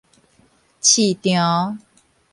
[0.81, 1.77] 市場